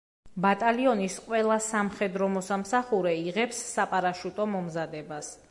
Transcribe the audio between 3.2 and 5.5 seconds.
იღებს საპარაშუტო მომზადებას.